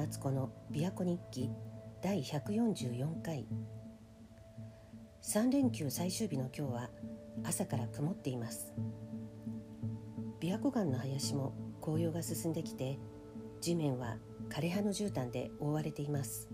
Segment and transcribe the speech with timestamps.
[0.00, 1.50] 敦子の琵琶湖日記
[2.00, 3.46] 第144回。
[5.20, 6.90] 3連休最終日の今日は
[7.44, 8.72] 朝から曇っています。
[10.40, 11.52] 琵琶湖岸の林も
[11.82, 12.98] 紅葉が進んできて
[13.60, 14.16] 地面は
[14.48, 16.48] 枯葉の絨毯で覆われています。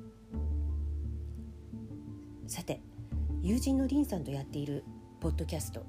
[2.48, 2.80] さて
[3.42, 4.82] 友人のリンさんとやっている
[5.20, 5.86] ポッドキャスト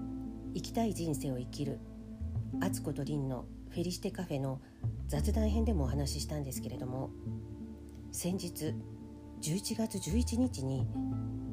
[0.52, 1.78] 「生きたい人生を生きる」
[2.60, 4.60] 敦子とリンのフェリシテカフェの
[5.08, 7.10] 雑談編でもお話ししたんですけれども
[8.12, 8.74] 先日
[9.40, 10.86] 11月11日に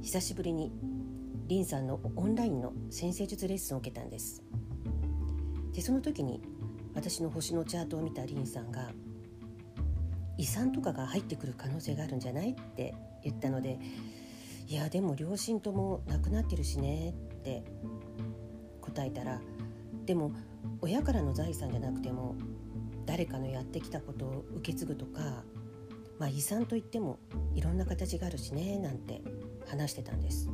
[0.02, 0.74] 久しぶりに
[1.48, 4.44] リンさんのオンラインの先生術レッスンを受けたんです。
[5.74, 6.42] でその時に
[6.96, 8.90] 私の星のチャートを見たリンさんが
[10.38, 12.94] 遺産とかが入ってくる可能性があるんじゃないって
[13.24, 13.80] 言ったので
[14.68, 17.14] いやでも両親とも亡くなってるしねっ
[17.44, 17.64] て
[18.82, 19.40] 答えたら
[20.06, 20.34] でも
[20.82, 22.36] 親からの財産じゃなくても
[23.06, 25.44] 誰かのやってきたことを受け継ぐとか、
[26.20, 27.20] まあ、遺産といっても
[27.54, 29.22] いろんな形があるしねなんて
[29.68, 30.50] 話してたんです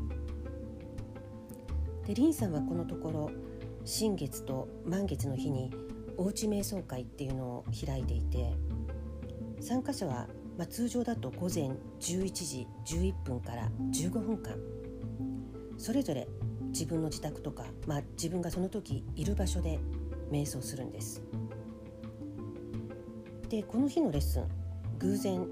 [2.05, 3.31] でリンさんはこのところ
[3.85, 5.71] 新月と満月の日に
[6.17, 8.53] おうち瞑想会っていうのを開いていて
[9.59, 14.55] 参加者は、まあ、通常だと午前11時11分から15分間
[15.77, 16.27] それぞれ
[16.71, 19.79] 自分の自宅とか、まあ、自分がその時いる場所で
[20.31, 21.21] 瞑想するんです。
[23.51, 24.47] でこの日のレッスン
[24.99, 25.45] 偶然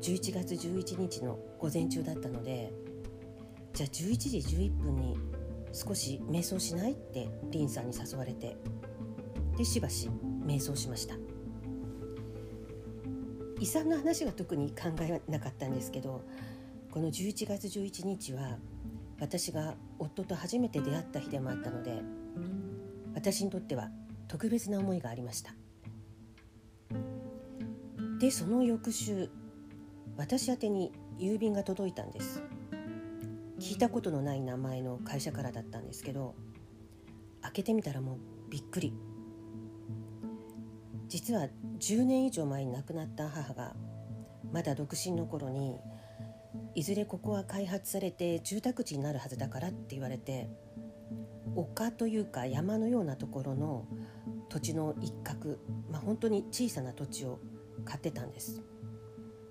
[0.00, 2.72] 11月11日の午前中だったので
[3.74, 5.18] じゃあ11時11分に
[5.72, 8.56] 少し瞑想しないってリンさんに誘われて
[9.58, 10.08] でしばし
[10.46, 11.16] 瞑想しました。
[13.58, 16.22] 遺産の話が特に考えなかったんですけど
[16.92, 18.58] この11月11日は
[19.18, 22.00] 私が夫と初めて出会った日でもあったので
[23.12, 23.90] 私にとっては
[24.28, 25.59] 特別な思いがありました。
[28.20, 29.30] でその翌週
[30.18, 32.42] 私宛に郵便が届いたんです。
[33.58, 36.34] 聞いたことのない名前の会社からだったんですけど
[37.40, 38.18] 開けてみたらもう
[38.50, 38.92] びっくり。
[41.08, 43.74] 実は10年以上前に亡くなった母が
[44.52, 45.78] まだ独身の頃に
[46.74, 50.50] いずれここは開発されて住宅地になるはずだからって言われて
[51.56, 53.86] 丘というか山のようなところの
[54.50, 55.56] 土地の一角、
[55.90, 57.40] まあ、本当に小さな土地を
[57.84, 58.62] 買ってたんです。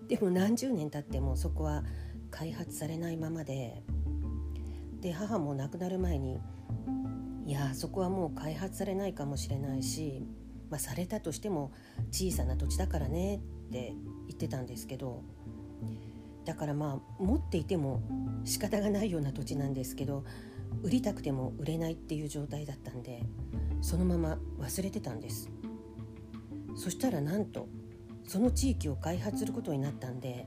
[0.07, 1.83] でも何十年経ってもそこは
[2.31, 3.83] 開発されないままで
[5.01, 6.39] で母も亡くなる前に
[7.45, 10.23] いやそこはもう開発されないかもしれないし、
[10.69, 11.71] まあ、されたとしても
[12.11, 13.39] 小さな土地だからねっ
[13.71, 13.93] て
[14.27, 15.23] 言ってたんですけど
[16.45, 18.01] だからまあ持っていても
[18.43, 20.23] 仕方がないような土地なんですけど
[20.83, 23.23] 売りたくても売れないっていう状態だったんで
[23.81, 25.49] そのまま忘れてたんです。
[26.75, 27.67] そしたらなんと
[28.29, 30.45] その地域を開発することになったんで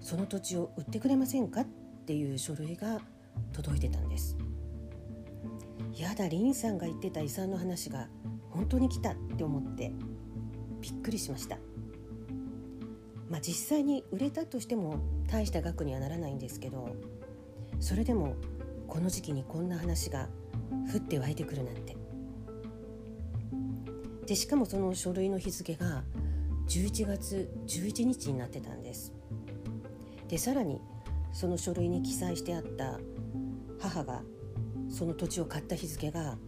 [0.00, 1.64] その土地を売ってくれませんかっ
[2.04, 2.98] ていう書類が
[3.52, 4.36] 届いてたんです。
[5.96, 8.08] やだリンさんが言ってた遺産の話が
[8.50, 9.92] 本当に来たって思って
[10.80, 11.58] びっくりしました。
[13.30, 14.96] まあ実際に売れたとしても
[15.28, 16.88] 大した額にはならないんですけど
[17.78, 18.34] それでも
[18.88, 20.28] この時期にこんな話が
[20.92, 21.96] 降って湧いてくるなんて。
[24.26, 26.02] でしかもその書類の日付が
[26.72, 29.12] 11月11日になってたんです。
[30.28, 30.80] でさらに
[31.30, 32.98] その書類に記載してあった
[33.78, 34.22] 母が
[34.88, 36.38] その土地を買った日付が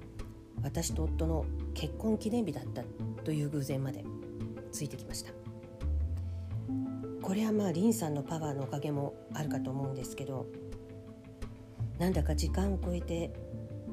[0.63, 2.85] 私と夫の結婚記念日だった
[3.23, 4.03] という偶然まで
[4.73, 5.33] ついてきました。
[7.21, 10.47] これはまあリンさんのパワーのおかげもあるかと思うんですけど
[11.99, 13.31] なんだか時間を超えて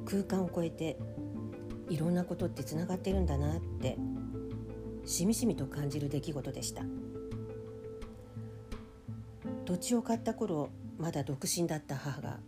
[0.05, 0.97] 空間を超えて
[1.89, 3.97] いろんなことってつながってるんだなって
[5.05, 6.83] しみしみと感じる出来事でした。
[9.65, 12.39] 土地を買った頃まだ独身だった母が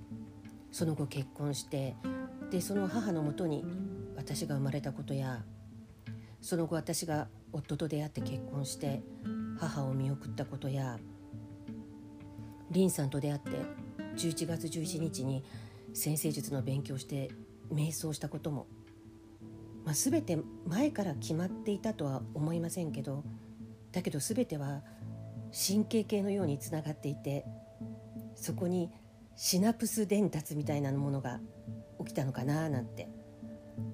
[0.71, 1.95] その後結婚して
[2.51, 3.63] でその母のもとに
[4.17, 5.43] 私が生まれたことや
[6.41, 9.01] その後私が夫と出会って結婚して
[9.57, 10.99] 母を見送ったことや
[12.71, 13.51] リンさんと出会って
[14.17, 15.45] 11月11日に
[15.93, 17.31] 先生術の勉強して
[17.71, 18.67] 瞑想したことも
[19.85, 23.23] まあ、全て前から決まっていたとは思いませんけど
[23.91, 24.81] だけど全ては
[25.51, 27.45] 神経系のようにつながっていて
[28.35, 28.89] そこに
[29.35, 31.39] シナプス伝達みたいなものが
[31.99, 33.07] 起きたのかななんて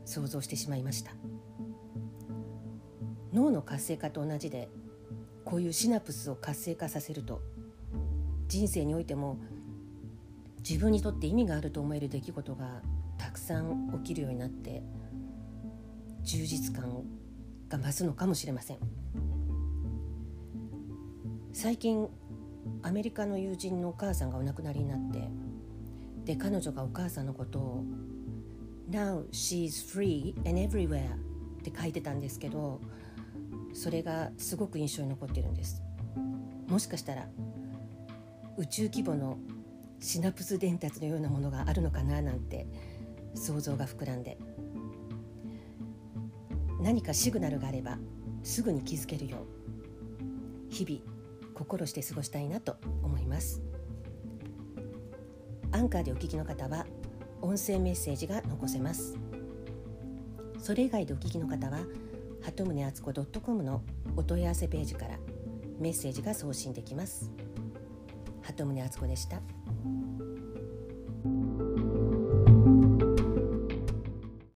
[0.06, 1.12] 想像してしまいました。
[3.34, 4.70] 脳の活性化と同じで
[5.46, 7.42] こういうシナプスを活性化させると
[8.48, 9.38] 人生においても
[10.68, 12.82] 自分にとって意味があると思える出来事が
[13.18, 14.82] たくさん起きるようになって
[16.30, 17.06] 充実感
[17.70, 18.78] が増すのかもしれません。
[21.52, 22.08] 最近
[22.84, 25.28] アメリカの友人のお母さんがお亡くなりになって
[26.26, 27.84] で彼女がお母さんのことを
[28.92, 31.16] 「Now she's free and everywhere」
[31.60, 32.80] って書いてたんですけど
[33.74, 35.82] それがすごく印象に残ってるんです。
[36.68, 37.28] もしかしたら
[38.56, 39.40] 宇宙規模の
[40.00, 42.68] シナプス伝達のようなものがあるのかななんて
[43.34, 44.38] 想像が膨らんで。
[46.80, 47.98] 何かシグナルがあれば
[48.44, 51.02] すぐに気づけるよう日々
[51.54, 53.62] 心して過ごしたいなと思います。
[55.72, 56.86] アンカーでお聞きの方は
[57.42, 59.18] 音声メッセージが残せます。
[60.58, 61.80] それ以外でお聞きの方は
[62.42, 63.82] 鳩宗敦子 .com の
[64.16, 65.18] お問い合わせページから
[65.80, 67.30] メッセージが送信できます。
[68.42, 69.42] 鳩宗敦子でした。